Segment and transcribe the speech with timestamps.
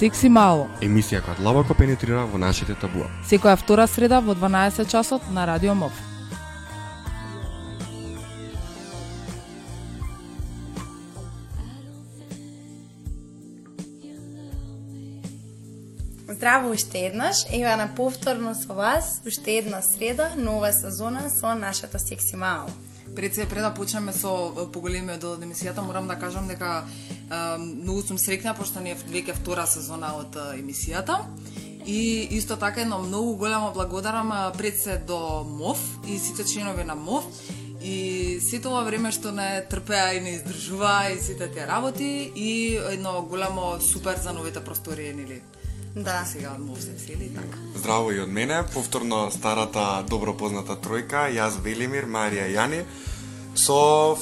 [0.00, 0.62] Секси мало.
[0.80, 3.04] Емисија која длабоко пенетрира во нашите табуа.
[3.28, 5.92] Секоја втора среда во 12 часот на Радио МОВ.
[16.30, 21.98] Здраво уште еднаш, ева на повторно со вас, уште една среда, нова сезона со нашата
[21.98, 22.72] секси мало.
[23.16, 26.86] Пред се пред да почнеме со поголемиот дел од емисијата, морам да кажам дека
[27.58, 31.22] многу сум среќна пошто ни е веќе втора сезона од емисијата.
[31.86, 35.78] И исто така едно многу големо благодарам пред се до МОВ
[36.08, 37.24] и сите членови на МОВ
[37.82, 42.76] и сето ова време што не трпеа и не издржуваа и сите тие работи и
[42.76, 45.40] едно голямо супер за новите простории, нели?
[45.96, 46.24] Да.
[46.26, 47.58] Сега од МОВ се сели и така.
[47.74, 52.84] Здраво и од мене, повторно старата добро позната тројка, јас Велимир, Марија и Јани,
[53.54, 54.16] со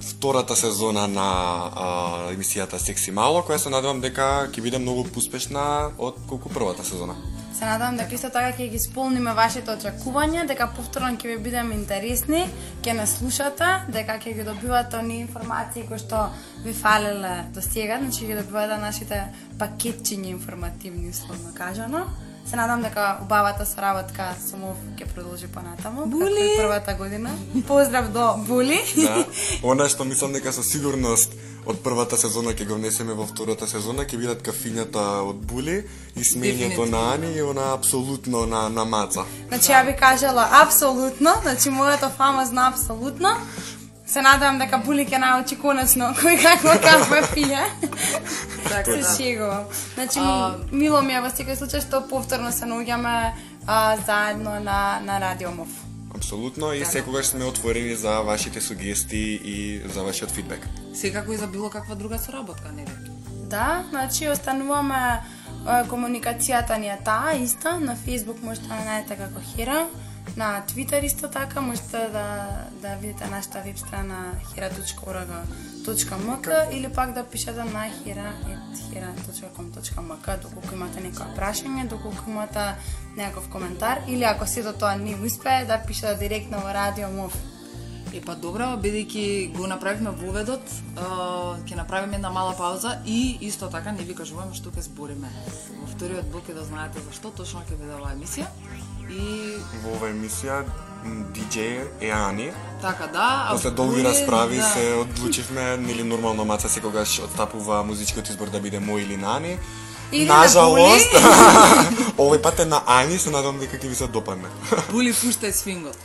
[0.00, 1.28] втората сезона на
[1.76, 6.84] а, емисијата Секси Мало, која се надевам дека ќе биде многу успешна од колку првата
[6.84, 7.16] сезона.
[7.58, 11.74] Се надевам дека исто така ќе ги исполниме вашите очекувања, дека повторно ќе ви бидеме
[11.74, 12.46] интересни,
[12.82, 16.30] ќе нас слушате, дека ќе ги добивате оние информации кои што
[16.64, 19.22] ви фалеле до сега, значи ги добивате нашите
[19.60, 22.06] пакетчиња информативни, условно кажано.
[22.46, 26.06] Се надам дека убавата соработка со МОВ ќе продолжи понатаму.
[26.06, 26.34] Були!
[26.34, 27.30] како и првата година.
[27.68, 28.80] Поздрав до Були.
[28.96, 29.24] Да.
[29.62, 34.04] Она што мислам дека со сигурност од првата сезона ќе го внесеме во втората сезона,
[34.08, 35.82] ќе бидат кафињата од Були
[36.16, 39.26] и смењето на Ани и она апсолутно на, на маца.
[39.48, 43.36] Значи, ја би кажала апсолутно, значи моето фамозно апсолутно.
[44.10, 47.60] Се надевам дека Були ќе научи конечно кој какво кафе пие.
[48.68, 49.16] Така, Се да.
[49.16, 49.64] шегувам.
[49.94, 53.14] Значи, А, мило ми е во секој случај што повторно се наоѓаме
[54.06, 55.68] заедно на, на Радио МОВ.
[56.14, 60.66] Апсолутно и секогаш сме отворени за вашите сугестии и за вашиот фидбек.
[60.94, 62.90] Секако и за било каква друга соработка, нели?
[63.46, 65.22] Да, значи остануваме
[65.66, 69.86] комуникацијата ни е таа иста, на Facebook можете да најдете како Хера,
[70.36, 72.48] на Twitter исто така можете да
[72.82, 81.36] да видите нашата веб страна hera.org.mk или пак да пишете на hera@hera.com.mk доколку имате некоја
[81.36, 82.74] прашање, доколку имате
[83.16, 87.32] некој коментар или ако сето тоа не успее да пишете директно во Радио МОВ.
[88.10, 90.66] Е па добро, бидејќи го направивме воведот,
[91.66, 95.28] ќе направиме една мала пауза и исто така не ви кажуваме што ќе збориме.
[95.78, 98.46] Во вториот блок е да знаете за што точно ќе биде оваа емисија.
[99.08, 100.64] И Во оваа емисија
[101.34, 102.52] DJ е Ани.
[102.82, 104.62] така да, а После долги расправи да.
[104.62, 109.58] се одлучивме, нели нормално маца секогаш отстапува музичкиот избор да биде мој или на Ани.
[110.12, 111.12] Или на Нажалост,
[112.18, 114.48] овој пат е на Ани, се надам дека ќе ви се допадне.
[114.92, 115.96] Були пуштај свингот.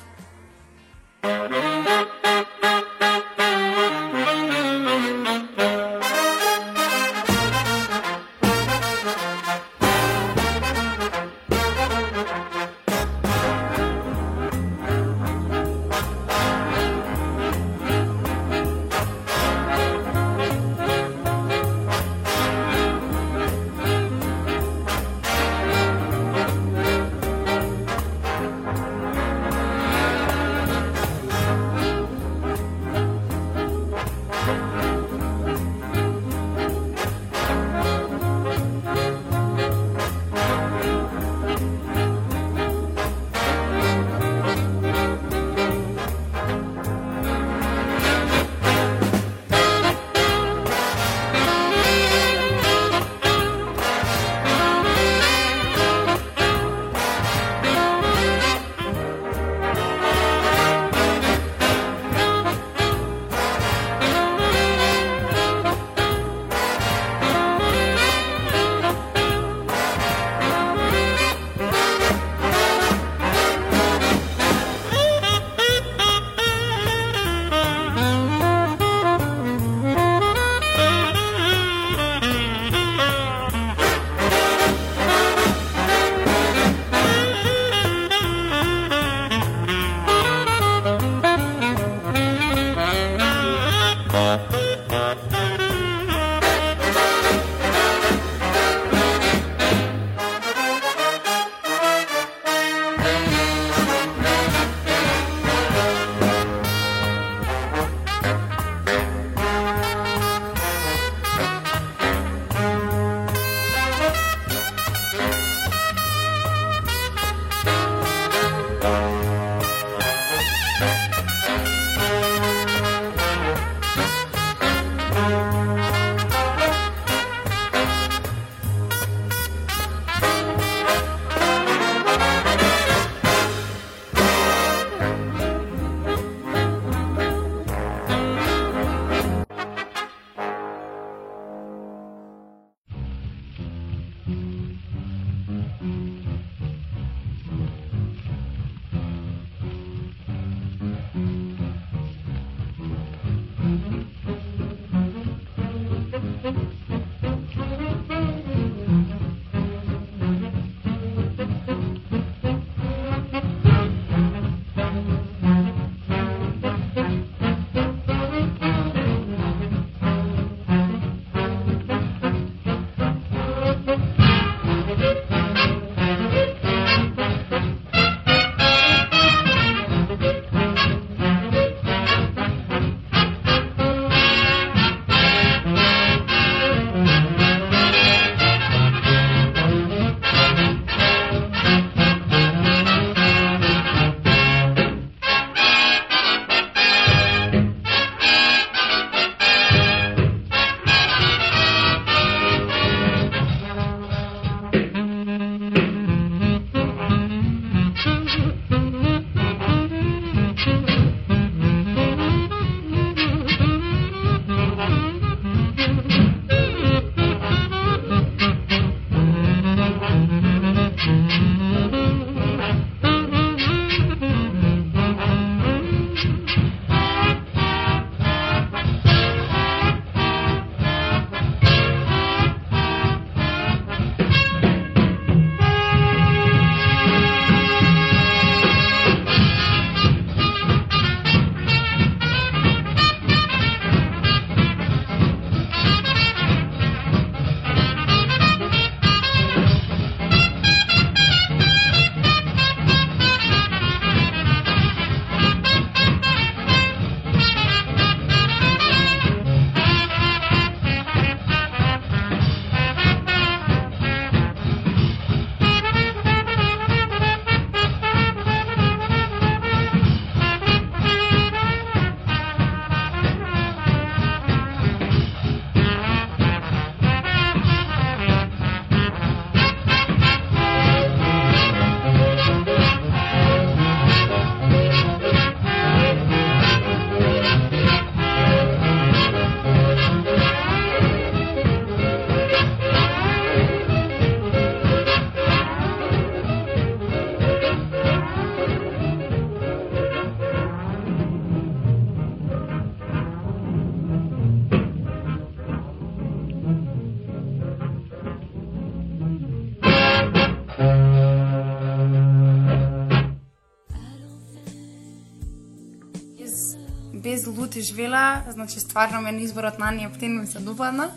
[317.55, 321.11] Без лут и жвела, значи стварно мен изборот на Ани Ептин ми се допадна.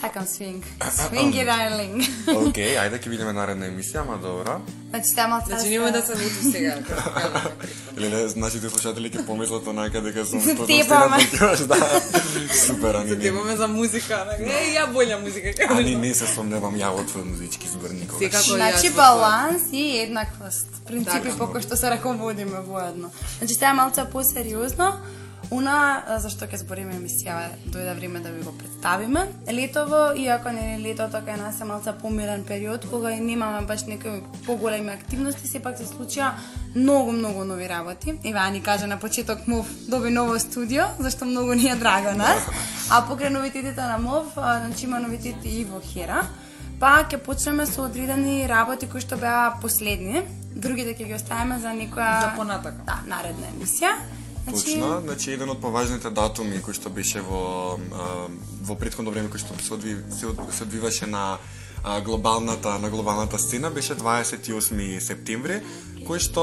[0.00, 0.64] Сакам свинг.
[0.90, 2.02] Свинг и дайлинг.
[2.26, 4.54] Океј, ајде ќе видиме наредна емисија, ама добро.
[4.90, 6.78] Значи тема Значи нема да се лутиш сега.
[6.88, 7.98] како кажаме претходно.
[7.98, 11.18] Или не, нашите слушатели ќе помислат онака дека сум тепаме.
[11.30, 11.76] такиваш, да.
[12.66, 13.18] Супер, ани не.
[13.20, 14.42] Темаме за музика, така.
[14.42, 15.52] Е, ја болја музика.
[15.60, 15.98] како Ани да.
[15.98, 18.32] не се сомневам ја во твој музички збор никогаш.
[18.32, 20.68] Секако Значи баланс и еднаквост.
[20.86, 21.38] Принципи Така.
[21.38, 23.10] по кои што се раководиме воедно.
[23.38, 24.96] Значи сега малце посериозно.
[25.52, 27.34] Уна, а, зашто ќе збориме емисија,
[27.68, 29.26] дојде време да ви го представиме.
[29.52, 33.84] Летово, иако не е летото кај нас е малце помирен период, кога и немаме баш
[33.84, 36.30] некои поголеми активности, сепак се случија
[36.74, 38.14] многу, многу нови работи.
[38.24, 42.48] Ева ни кажа на почеток МОВ доби ново студио, зашто многу ни е драго нас.
[42.88, 46.24] А покрај новитетите на МОВ, значи има новитети и во Хера.
[46.80, 50.24] Па ќе почнеме со одредени работи кои што беа последни.
[50.56, 52.88] Другите ќе ги оставиме за некоја За понатака.
[52.88, 54.21] Да, наредна емисија.
[54.48, 57.78] Значи, Точно, значи еден од поважните датуми кој што беше во
[58.66, 61.38] во претходно време кој што се, одви, се, се одвиваше на
[62.04, 65.60] глобалната на глобалната сцена беше 28 септември,
[66.06, 66.42] кој што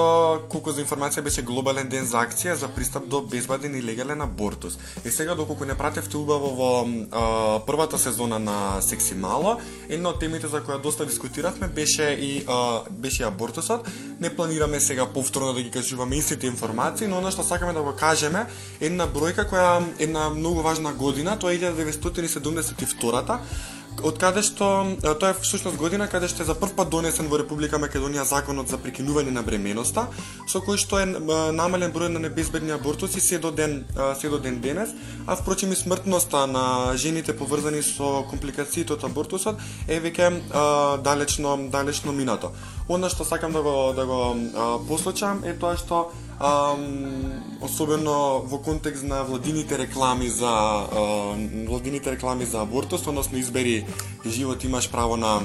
[0.50, 4.78] колку за информација беше глобален ден за акција за пристап до безбеден и легален абортус.
[5.06, 9.58] И сега доколку не пратевте убаво во а, првата сезона на Секси Мало,
[9.90, 13.88] една од темите за која доста дискутиравме беше и а, беше и абортусот.
[14.20, 17.96] Не планираме сега повторно да ги кажуваме истите информации, но она што сакаме да го
[17.96, 18.46] кажеме
[18.80, 23.40] една бројка која една многу важна година, тоа е 1972
[24.04, 27.40] од каде што тоа е всушност година каде што е за прв пат донесен во
[27.42, 30.08] Република Македонија законот за прекинување на бременоста,
[30.48, 31.06] со кој што е
[31.56, 33.86] намален број на небезбедни абортуси се до ден
[34.20, 34.90] се до ден денес,
[35.28, 40.32] а впрочем и смртноста на жените поврзани со компликациите од абортусот е веќе
[41.04, 42.52] далечно далечно минато.
[42.88, 44.36] Она што сакам да го да го
[44.88, 51.36] посочам е тоа што ам, особено во контекст на владините реклами за а,
[51.68, 53.86] владините реклами за абортус, односно избери
[54.26, 55.42] живот имаш право на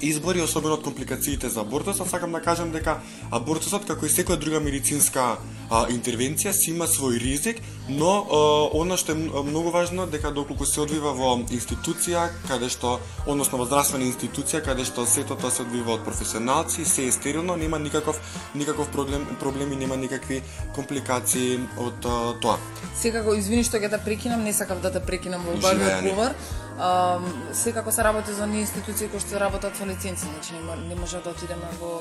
[0.00, 4.60] избори, особено од компликациите за абортусот, сакам да кажам дека абортусот, како и секоја друга
[4.60, 5.36] медицинска
[5.70, 8.40] а, интервенција, си има свој ризик, но а,
[8.78, 13.66] она што е многу важно, дека доколку се одвива во институција, каде што, односно во
[13.68, 18.20] здравствена институција, каде што сето тоа се одвива од професионалци, се е стерилно, нема никаков,
[18.54, 20.42] никаков проблем, проблеми, нема никакви
[20.74, 22.58] компликации од а, тоа.
[22.96, 25.84] Секако, извини што ќе те прекинам, не сакав да те прекинам во Живеани.
[25.84, 26.34] барби одговор.
[26.80, 27.22] Um,
[27.52, 30.94] секако се работи за оние институции кои што работат со лиценци, значи не, мо- не
[30.94, 32.00] може да отидеме во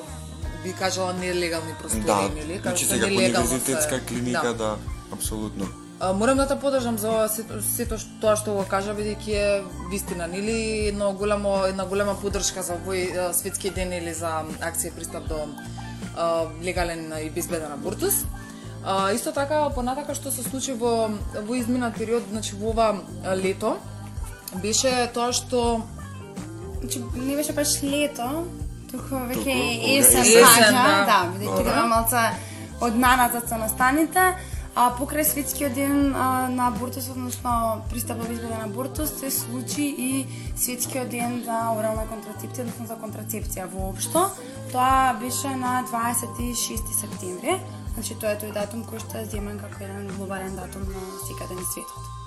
[0.63, 2.59] би кажала нелегални простори, Да, нели?
[2.59, 4.77] значи сега универзитетска се- клиника, да,
[5.13, 5.67] апсолутно.
[5.99, 9.63] А, Морам да те подржам за сето, сето што- тоа што го кажа бидејќи е
[9.91, 10.55] вистина, нели
[10.87, 14.31] едно голямо една голема поддршка за овој светски ден или за
[14.61, 15.43] акција пристап до
[16.17, 18.13] а, легален и безбеден абортус.
[18.85, 22.95] А, исто така понатака што се случи во во изминат период, значи во ова
[23.35, 23.75] лето
[24.63, 25.83] беше тоа што
[26.79, 28.27] Значи, не беше баш лето,
[28.91, 29.55] туку веќе Туку,
[29.99, 30.93] есен да.
[31.09, 32.21] да, бидејќи дека малце
[32.79, 34.23] однаназад се настаните,
[34.79, 40.25] а покрај светскиот ден а, на абортус, односно пристап до безбеден абортус, се случи и
[40.55, 44.29] светскиот ден за орална контрацепција, односно за контрацепција воопшто.
[44.71, 47.59] Тоа беше на 26 септември,
[47.93, 51.59] значи тоа е тој датум кој што е земен како еден глобален датум на секаде
[51.59, 52.18] на светот.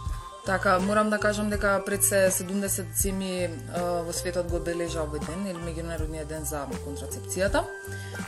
[0.47, 5.23] Така, морам да кажам дека пред се 70 земи а, во светот го одбележа овој
[5.23, 7.63] ден, или меѓународниот ден за контрацепцијата.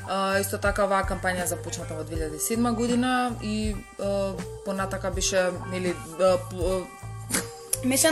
[0.06, 4.32] А, исто така оваа кампања започната во 2007 година и а,
[4.64, 6.80] понатака беше нели а, п- а,
[7.84, 8.10] Беше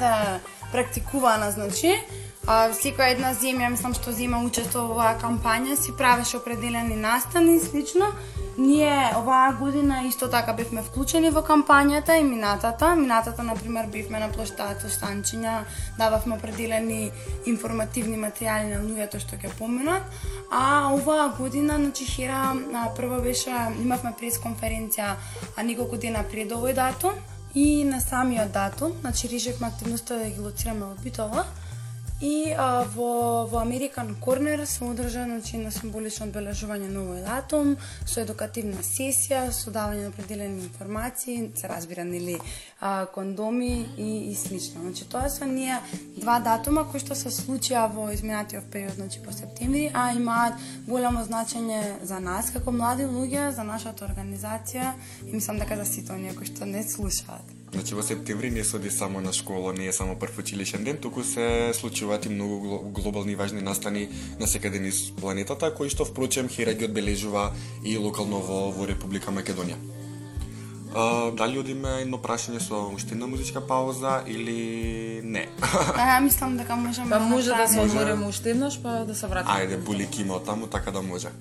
[0.00, 0.40] да
[0.72, 1.92] практикувана, значи,
[2.46, 7.56] а, секоја една земја, мислам што зема учество во оваа кампања, си правеше определени настани
[7.56, 8.12] и слично.
[8.58, 12.94] Ние оваа година исто така бевме вклучени во кампањата и минатата.
[12.96, 15.62] Минатата, например, бевме на площадот Станчиња,
[15.98, 17.10] дававме определени
[17.46, 20.02] информативни материјали на луѓето што ќе поминат.
[20.50, 22.52] А оваа година, значи Хера,
[22.96, 25.14] прво беше, имавме пресконференција
[25.56, 27.14] а, неколку дена пред овој датум,
[27.54, 31.44] И на самиот датум, значи решивме активноста да ги лоцираме од Битола.
[32.22, 37.72] И а, во, во American Corner се одржа значи, на символично одбележување на овој датум,
[38.06, 42.36] со едукативна сесија, со давање на определени информации, се разбира, нели,
[42.78, 44.84] а, кондоми и, и слично.
[44.84, 45.80] Значи, тоа се ние
[46.20, 51.24] два датума кои што се случија во изминатиот период, значи по септември, а имаат голямо
[51.26, 54.94] значење за нас како млади луѓе, за нашата организација
[55.26, 57.61] и мислам дека за сите оние кои што не слушаат.
[57.72, 60.96] Значи во септември не се оди само на школа, не е само прв училишен ден,
[60.96, 64.08] туку се случуваат и многу гло- глобални важни настани
[64.40, 67.52] на секаде низ планетата, кои што впрочем Хера ги одбележува
[67.84, 69.80] и локално во, во Република Македонија.
[70.94, 75.48] А, дали одиме едно прашање со уште една музичка пауза или не?
[75.96, 79.56] А, мислам дека можеме па може да се одмориме уште еднаш па да се вратиме.
[79.56, 81.32] Ајде, булик има од таму, така да може.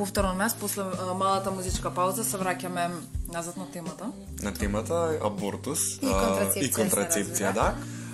[0.00, 2.86] Повторно нас после а, малата музичка пауза се враќаме
[3.28, 4.06] назад на темата.
[4.42, 7.66] на темата абортус И а, контрацепција, и контрацепција да.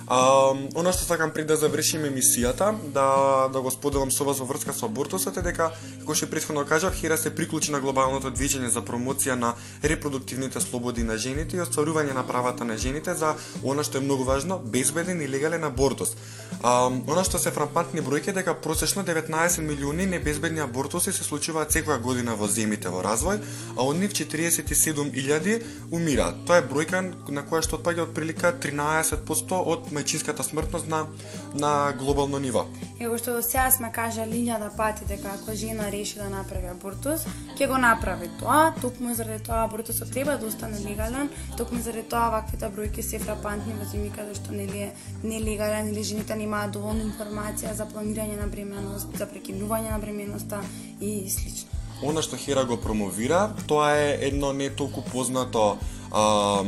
[0.07, 4.45] А, она што сакам пред да завршиме емисијата, да да го споделам со вас во
[4.47, 8.71] врска со абортусот е дека како што претходно кажав, Хира се приклучи на глобалното движење
[8.71, 13.83] за промоција на репродуктивните слободи на жените и остварување на правата на жените за она
[13.83, 16.15] што е многу важно, безбеден и легален абортус.
[16.63, 21.75] А, она што се фрапантни бројки е дека просечно 19 милиони небезбедни абортуси се случуваат
[21.75, 23.43] секоја година во земите во развој,
[23.75, 25.59] а од нив 47.000
[25.91, 26.45] умираат.
[26.47, 31.05] Тоа е бројка на која што отпаѓа од прилика 13% од мајчинската смртност на
[31.53, 32.65] на глобално ниво.
[32.99, 37.25] Ево што до сега сме кажали илјада пати дека ако жена реши да направи абортус,
[37.57, 42.29] ќе го направи тоа, токму заради тоа абортусот треба да остане легален, токму заради тоа
[42.29, 47.05] ваквите бројки се фрапантни во земји каде што нели е нелегален или жените немаат доволно
[47.05, 50.61] информација за планирање на бременост, за прекинување на бременоста
[51.01, 51.69] и слично.
[52.03, 55.77] Она што Хера го промовира, тоа е едно не толку познато
[56.11, 56.63] а,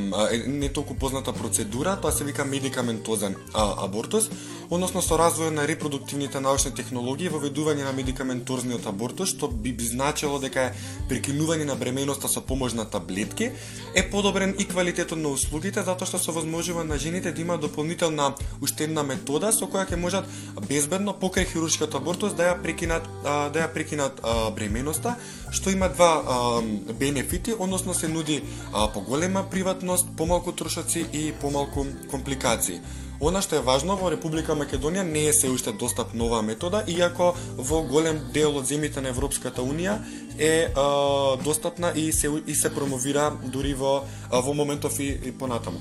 [0.47, 4.30] не толку позната процедура, тоа се вика медикаментозен а, абортус,
[4.69, 10.39] односно со развој на репродуктивните научни технологии воведување на медикаментозниот абортус, што би, би значило
[10.39, 10.73] дека е
[11.10, 13.52] прекинување на бременоста со помош на таблетки,
[13.95, 18.34] е подобрен и квалитетот на услугите затоа што се возможува на жените да имаат дополнителна
[18.62, 20.30] уште една метода со која ќе можат
[20.69, 25.15] безбедно покрај хируршкиот абортус да ја прекинат а, да ја прекинат а, бременоста,
[25.52, 28.88] што има два а, бенефити, односно се нуди а,
[29.30, 32.82] поголема приватност, помалку трошоци и помалку компликации.
[33.22, 37.36] Она што е важно во Република Македонија не е се уште достапна оваа метода, иако
[37.58, 40.00] во голем дел од земјите на Европската Унија
[40.39, 45.32] е а, достапна и се и се промовира дури во а, во моментов и, и
[45.32, 45.80] понатаму.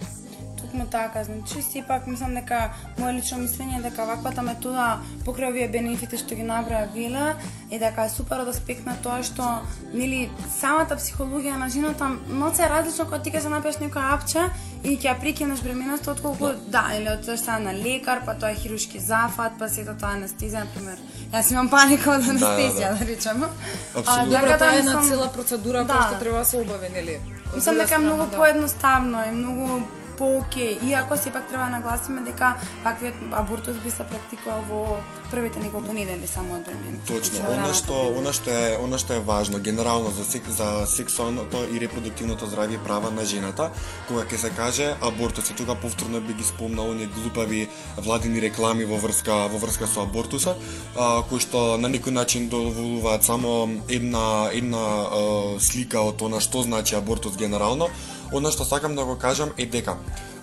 [0.69, 2.59] Токму така, значи сепак мислам дека
[2.99, 7.37] моје лично мислење е дека ваквата метода покрај овие бенефити што ги набра Вила
[7.73, 9.47] е дека е супер од аспект на тоа што
[9.95, 10.29] нели
[10.59, 14.45] самата психологија на жената малце е различно кога ти ќе се напиеш некоја апче
[14.85, 18.61] и ќе ја прекинеш бременоста отколку да, или отидеш сега на лекар, па тоа е
[18.61, 21.01] хирушки зафат, па сето тоа е анестезија, например.
[21.33, 23.49] Јас имам паника од анестезија, да, речеме.
[23.97, 24.25] Апсолутно.
[24.25, 25.95] Добро, така тоа е една цела процедура Да.
[25.95, 27.21] која што треба да се обави, нели?
[27.49, 28.37] Од Мислам дека е многу да.
[28.37, 29.81] поедноставно и многу
[30.19, 32.55] по-окей, иако сепак треба да нагласиме дека
[32.85, 34.99] ваквиот абортус би се практикувал во
[35.31, 37.05] првите неколку недели само од бременот.
[37.07, 40.87] Точно, Значи, она што она што е она што е важно генерално за сек, за
[40.87, 43.71] сексуалното и репродуктивното здравје и права на жената,
[44.09, 48.85] кога ќе се каже абортус, и тука повторно би ги спомнал оние глупави владини реклами
[48.85, 50.57] во врска во врска со абортусот,
[50.97, 56.63] а, кои што на некој начин доволуваат само една една а, слика од она што
[56.63, 57.89] значи абортус генерално.
[58.33, 59.97] Оно што сакам да го кажам е дека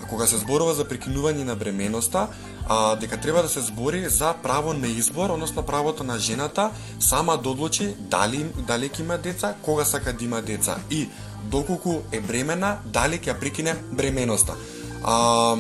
[0.10, 2.28] кога се зборува за прекинување на бременоста,
[2.68, 7.38] а, дека треба да се збори за право на избор, односно правото на жената сама
[7.38, 11.10] да одлучи дали дали ќе има деца, кога сака да има деца и
[11.44, 14.56] доколку е бремена, дали ќе прекине бременоста.
[15.04, 15.58] А,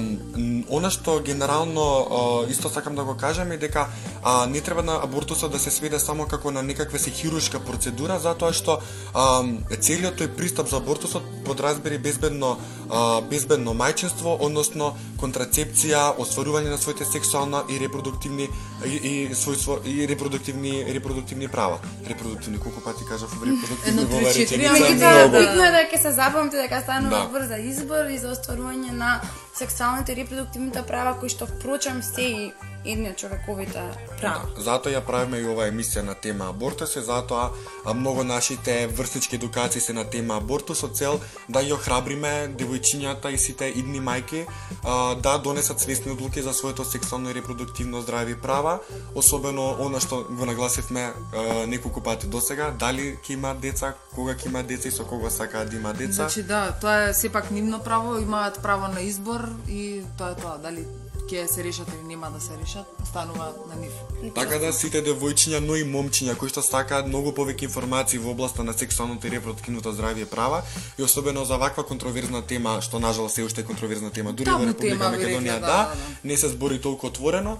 [0.69, 3.87] она што генерално а, исто сакам да го кажам е дека
[4.25, 8.17] а, не треба на абортусот да се сведе само како на некаква се хируршка процедура,
[8.19, 8.79] затоа што
[9.13, 9.45] а,
[9.79, 12.57] целиот тој пристап за абортусот подразбери безбедно
[12.89, 18.49] а, безбедно мајчинство, односно контрацепција, остварување на своите сексуална и репродуктивни
[18.85, 21.77] и, и својство и репродуктивни репродуктивни права.
[22.09, 25.39] Репродуктивни колку пати кажав репродуктивни во реченица, Меѓутоа, Да, да.
[25.39, 27.25] битно е дека се запамти дека станува Да.
[27.29, 29.21] збор за избор и за остварување на
[29.53, 32.53] сексуалните и репродуктивните права кои што впрочем се и
[32.85, 33.81] едни од човековите
[34.19, 34.45] права.
[34.55, 37.49] Да, затоа ја правиме и оваа емисија на тема абортус и затоа
[37.85, 41.19] а, многу нашите врснички едукации се на тема абортус со цел
[41.49, 44.45] да ја охрабриме девојчињата и сите идни мајки
[44.83, 48.79] а, да донесат свесни одлуки за своето сексуално и репродуктивно здравје и права,
[49.15, 54.47] особено она што го нагласивме а, неколку пати досега, дали ќе има деца, кога ќе
[54.47, 56.25] има деца и со кого сакаат да има деца.
[56.25, 60.57] Значи да, тоа е сепак нивно право, имаат право на избор и тоа е тоа,
[60.57, 60.85] дали
[61.25, 63.93] ќе се решат или нема да се решат, останува на нив.
[64.35, 68.63] Така да сите девојчиња, но и момчиња кои што сакаат многу повеќе информации во областа
[68.63, 70.61] на сексуалното и репродуктивното здравје права
[70.97, 74.65] и особено за ваква контроверзна тема, што нажал се уште е контроверзна тема дури во
[74.65, 77.57] Република тема, Македонија, да, да, да, не се збори толку отворено,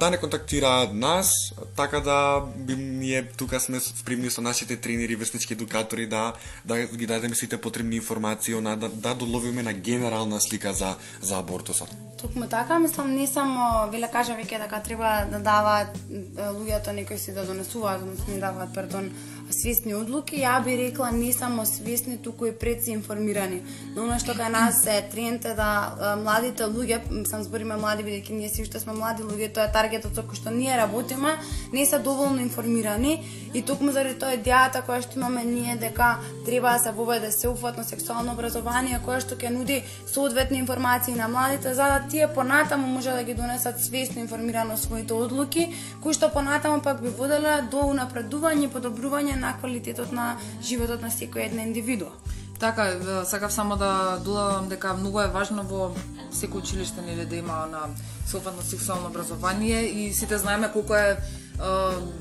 [0.00, 5.52] да не контактираат нас, така да би ние тука сме спримни со нашите тренери, вестнички
[5.52, 6.32] едукатори да
[6.64, 11.38] да ги дадеме сите потребни информации, она да да доловиме на генерална слика за за
[11.38, 11.88] абортусот.
[12.20, 15.98] Токму така, мислам не само веле кажа веќе дека треба да даваат
[16.36, 19.10] луѓето некои си да донесуваат, да односно не даваат, пардон,
[19.50, 23.62] свесни одлуки, ја би рекла не само свесни, туку и предси информирани.
[23.96, 28.32] Но она што кај нас е тренд е да младите луѓе, сам збориме млади бидејќи
[28.32, 31.36] ние си што сме млади луѓе, тоа е таргетот со кој што ние работиме,
[31.72, 33.20] не се доволно информирани
[33.54, 37.84] и токму заради тоа идејата која што имаме ние дека треба да се воведе сеуфатно
[37.84, 43.10] сексуално образование кое што ќе нуди соодветни информации на младите за да тие понатаму може
[43.10, 45.68] да ги донесат свесно информирано своите одлуки,
[46.02, 51.10] кои што понатаму пак би воделе до унапредување и подобрување на квалитетот на животот на
[51.10, 52.12] секој една индивидуа.
[52.58, 55.94] Така, сакав само да додадам дека многу е важно во
[56.32, 57.88] секој училиште нели да има на
[58.26, 61.16] софатно сексуално образование и сите знаеме колку е, е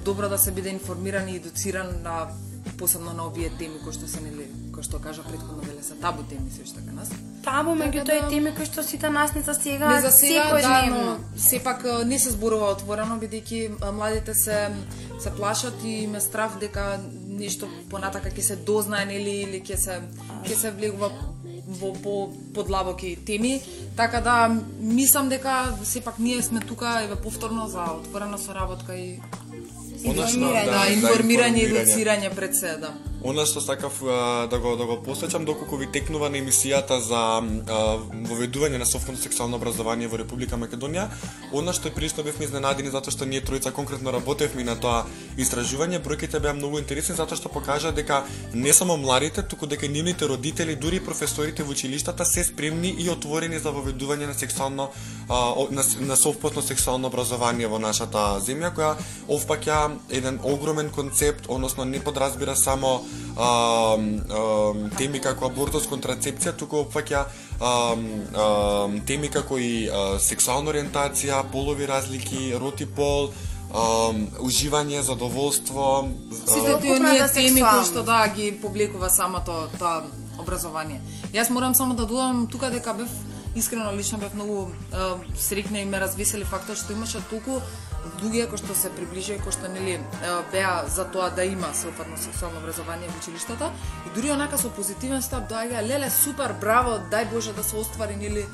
[0.05, 2.27] добро да се биде информиран и едуциран на
[2.77, 6.23] посебно на овие теми кои што се нели кои што кажа претходно веле се табу
[6.23, 7.09] теми се уште кај нас.
[7.43, 10.49] Табу, Така меѓутоа да- теми кои што сите нас не засега Не за сега, да,
[10.51, 11.03] секојдневно.
[11.05, 13.59] но сепак не се зборува отворено бидејќи
[13.91, 14.71] младите се
[15.19, 20.01] се плашат и ме страв дека нешто понатака ќе се дознае нели или ќе се
[20.43, 21.11] ќе се влегува
[21.65, 22.15] во по
[22.53, 23.61] подлабоки теми,
[23.95, 29.19] така да мислам дека сепак ние сме тука еве повторно за отворена соработка и
[30.03, 30.65] Информирање.
[30.65, 32.91] да, информирање и едуцирање пред се, да.
[33.23, 37.21] Она што сакав а, да го да го посеќам доколку ви текнува на емисијата за
[37.39, 37.77] а,
[38.27, 41.07] воведување на софтно сексуално образование во Република Македонија,
[41.55, 45.05] она што е прилично бевме изненадени затоа што ние тројца конкретно работевме на тоа
[45.39, 50.27] истражување, бројките беа многу интересни затоа што покажа дека не само младите, туку дека нивните
[50.27, 54.89] родители, дури и професорите во училиштата се спремни и отворени за воведување на сексуално
[55.29, 58.93] а, на, на сексуално образование во нашата земја која
[59.31, 59.79] овпаќа
[60.11, 62.99] еден огромен концепт, односно не подразбира само
[63.37, 67.25] а, а, теми како абортус, контрацепција, туку опфаќа
[69.07, 73.29] теми како и а, сексуална ориентација, полови разлики, роти пол,
[73.73, 76.07] а, уживање, задоволство,
[76.45, 80.03] Сите тие оние Целокупната теми кои што да ги повлекува самото тоа
[80.39, 81.01] образование.
[81.33, 83.09] Јас морам само да додам тука дека бев
[83.55, 87.61] искрено лично бев многу е, среќна и ме развесели фактот што имаше толку
[88.21, 89.99] луѓе кои што се приближија кои што нели
[90.51, 93.71] беа за тоа да има сеопфатно сексуално образование во училиштата
[94.05, 98.15] и дури онака со позитивен став доаѓа леле супер браво дај боже да се оствари
[98.15, 98.45] нели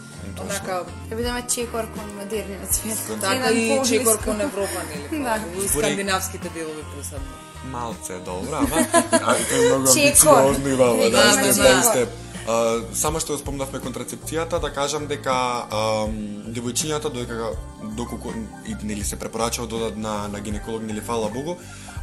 [0.42, 2.98] онака Да бидеме чекор кон модерниот свет.
[3.22, 5.38] така и чекор кон Европа нели Да.
[5.56, 7.34] во скандинавските делови посебно
[7.66, 10.38] малце добро, ама а, е многу Чекор.
[10.40, 11.76] амбициозно и вала, Веќе да, има сте, чекор.
[11.76, 12.02] да, сте.
[12.02, 12.29] А,
[12.94, 15.36] само што спомнавме контрацепцијата, да кажам дека
[16.56, 17.52] девојчињата додека
[17.98, 18.34] доколку
[18.66, 21.58] и нели се препорачува да одат на на гинеколог нели фала Богу,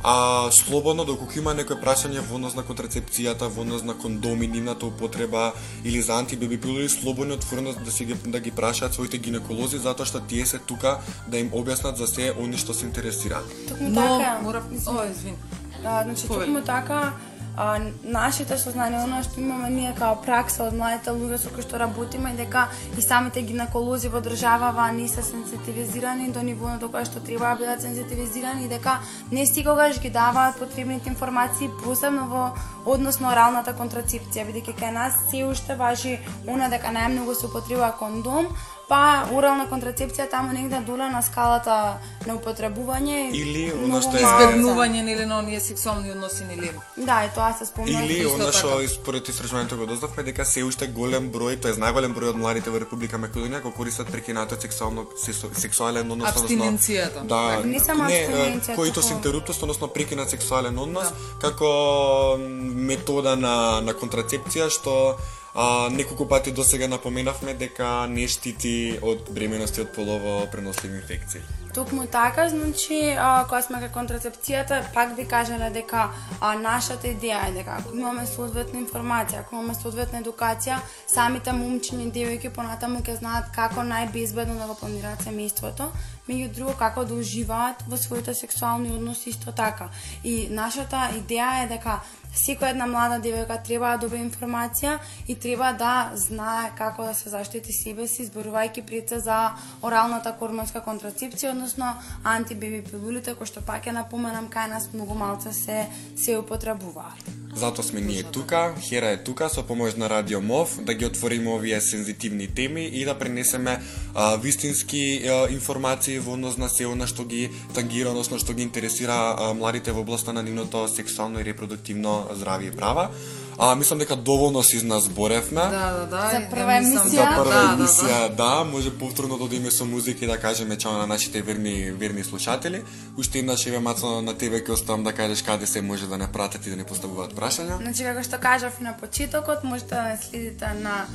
[0.05, 4.87] а слободно доколку има некој прашање во однос на контрацепцијата, во однос на кондоми, нивната
[4.87, 5.53] употреба
[5.85, 10.07] или за антибеби пилули, слободно отворено да се ги да ги прашаат своите гинеколози затоа
[10.07, 13.47] што тие се тука да им објаснат за се они што се интересираат.
[13.69, 14.41] Токму но така.
[14.43, 15.37] мора о извин
[15.85, 17.13] А, значи, токму така,
[17.57, 21.81] а, нашите сознание, оно што имаме ние као пракса од младите луѓе со кои што
[21.81, 27.21] работиме, дека и самите гинеколози во државава не се сензитивизирани до ниво до кое што
[27.21, 29.01] треба да бидат сензитивизирани и дека
[29.33, 32.45] не стигогаш ги даваат потребните информации, посебно во
[32.85, 37.92] однос на оралната контрацепција, бидејќи кај нас се уште важи она дека најмногу се употребува
[37.99, 38.53] кондом,
[38.88, 38.99] па
[39.33, 45.27] орална контрацепција таму негде доле на скалата на употребување Или оно што е избегнување нели
[45.27, 47.90] на оние сексуални односи нели Да, и тоа се спомна.
[47.90, 48.83] Или Исто она што така.
[48.83, 52.37] и според истражувањето го дознавме дека се уште голем број, тоа е најголем број од
[52.37, 57.25] младите во Република Македонија кои користат прекинатот сексуално сексу- сексуален однос Абстиненцијата.
[57.25, 61.07] Да, Не само не, абстиненцијата, които туку- се интерруптус, односно прекинат сексуален однос
[61.40, 65.16] како метода на на контрацепција што
[65.59, 71.40] А, неколку пати до сега напоменавме дека не штити од бременности од полово преносливи инфекции.
[71.75, 77.49] Токму така, значи, а, кога сме кај контрацепцијата, пак ви кажеме дека а, нашата идеја
[77.49, 80.77] е дека ако имаме соодветна информација, ако имаме соодветна едукација,
[81.09, 85.88] самите момчини и девојки понатаму ќе знаат како најбезбедно да го планираат семејството,
[86.29, 89.88] меѓу друго како да уживаат во своите сексуални односи исто така.
[90.25, 92.01] И нашата идеја е дека
[92.37, 97.31] секоја една млада девојка треба да добие информација и треба да знае како да се
[97.31, 99.38] заштити себе си, зборувајќи пред се за
[99.83, 101.94] оралната кормонска контрацепција, односно
[102.25, 107.46] антибеби пилулите, кои што пак ја напоменам кај нас многу малце се се употребуваат.
[107.57, 111.51] Зато сме ние тука, Хера е тука со помош на Радио МОВ да ги отвориме
[111.51, 113.81] овие сензитивни теми и да пренесеме
[114.14, 118.62] а, вистински а, информации во однос на се она што ги тангира, односно што ги
[118.62, 123.11] интересира а, младите во областа на нивното сексуално и репродуктивно здравје и права.
[123.59, 125.61] А, мислам дека доволно си зборевме.
[125.61, 126.31] Да, да, да.
[126.31, 127.09] За и прва не емисија?
[127.09, 127.85] За прва Да, да, да.
[127.85, 131.91] емисија, да, може повторно да одиме со музика и да кажеме чао на нашите верни
[131.91, 132.83] верни слушатели.
[133.19, 136.33] Уште еднаш еве Мацо на тебе ќе оставам да кажеш каде се може да не
[136.33, 137.81] пратат и да не поставуваат прашања.
[137.81, 141.07] Значи, како што кажав на почетокот, можете да ме следите на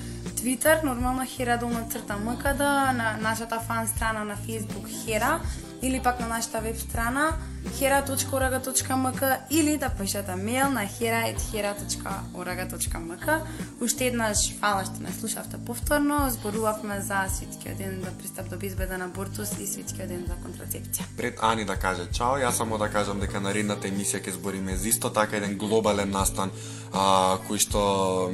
[0.42, 2.60] Twitter, нормално Хера долна црта МКД,
[2.98, 5.40] на нашата фан страна на Facebook Хера,
[5.82, 7.38] или пак на нашата веб страна
[7.80, 13.42] hera.org.mk или да пишете мејл на hera.hera.org.mk
[13.82, 19.02] Уште еднаш фала што не слушавте повторно, зборувавме за светскиот ден за пристап до безбеден
[19.02, 21.04] абортус и светскиот ден за контрацепција.
[21.18, 24.88] Пред Ани да каже чао, јас само да кажам дека наредната емисија ќе збориме за
[24.90, 26.52] исто така еден глобален настан
[26.94, 28.32] а, кој што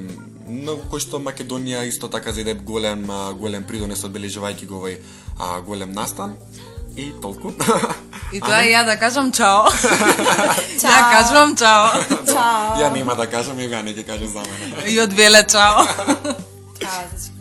[0.48, 3.08] многу кој што Македонија исто така зеде голем
[3.40, 4.96] голем придонес одбележувајќи го овој
[5.68, 6.38] голем настан.
[6.98, 7.54] И толку.
[8.34, 9.70] И тоа ја да кажам чао.
[10.84, 11.94] Ја кажувам чао.
[12.26, 12.82] Чао!
[12.82, 14.90] Ја нема да кажам, и ја не ќе каже за мене.
[14.90, 15.86] И од Веле чао.
[16.82, 17.37] Чао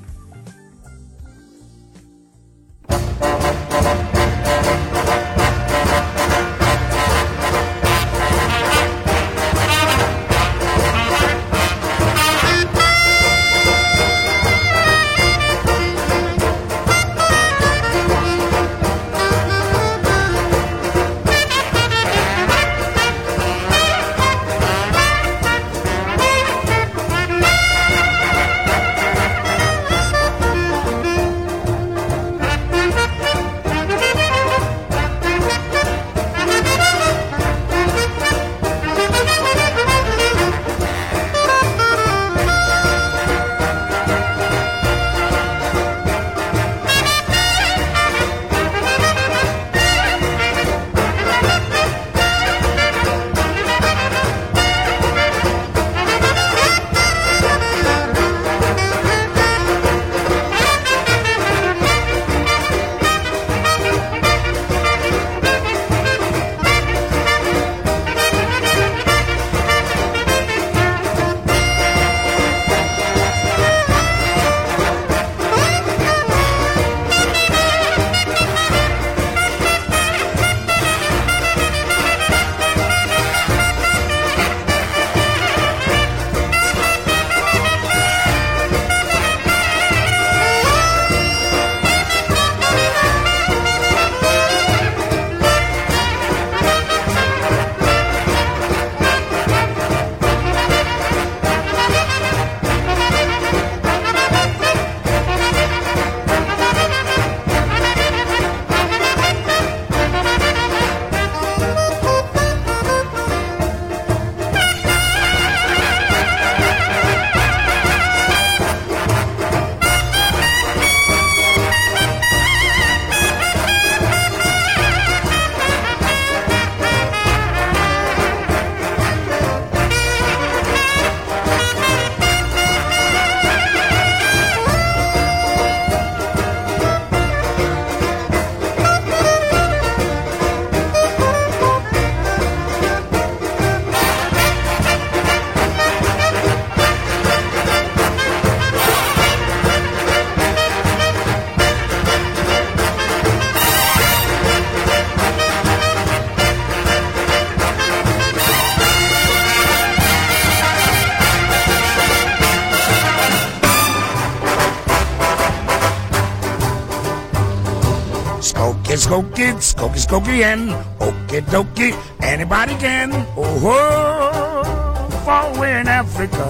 [169.61, 173.13] skokie, skokie, and okie dokie, anybody can.
[173.37, 176.47] Oh, oh, far away in Africa,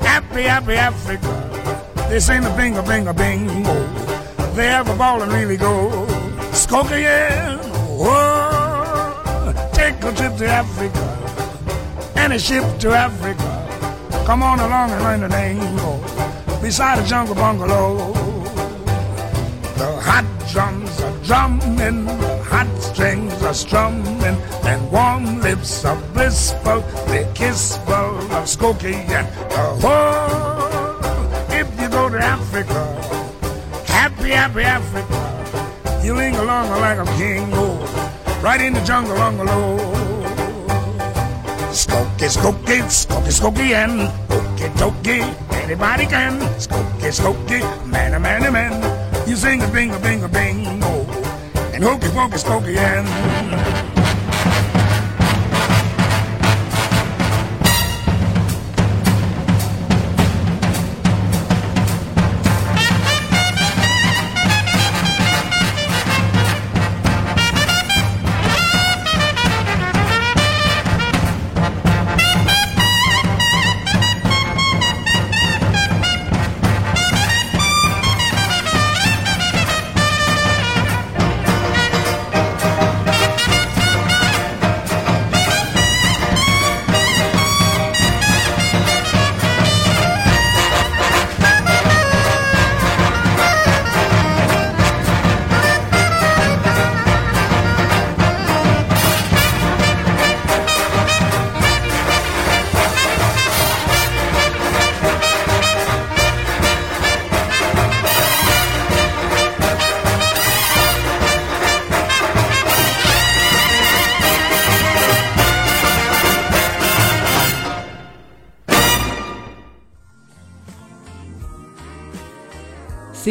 [0.00, 1.30] happy, happy Africa.
[2.08, 3.86] They sing the bingo, bingo, bingo.
[4.54, 6.06] They have a ball and really go.
[6.52, 7.60] Skokie, and
[8.00, 13.50] oh, take a trip to Africa, and a ship to Africa.
[14.26, 16.00] Come on along and learn the lingo
[16.62, 18.12] beside a jungle bungalow.
[19.76, 20.83] The hot drums are
[21.24, 22.06] drumming,
[22.44, 29.26] hot strings are strumming, and warm lips are blissful, they kissful of Skokie and
[29.80, 30.98] whole.
[31.50, 32.80] If you go to Africa,
[33.86, 39.78] happy, happy Africa, you ling along like a king, oh, right in the jungle bungalow.
[41.72, 45.24] Skokie, skokie, skokie, skokie, and okie dokie,
[45.64, 46.38] anybody can.
[46.60, 49.04] Skokie, skokie, man, a man, a man.
[49.26, 51.03] You sing a bing, a bing, a bingo, oh.
[51.74, 53.73] And hokey pokey, skokie, and.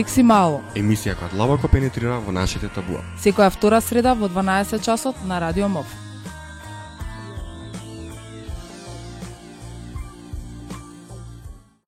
[0.03, 0.57] Секси мало.
[0.75, 2.99] Емисија која длабоко пенетрира во нашите табуа.
[3.23, 6.02] Секоја втора среда во 12 часот на Радио МОВ.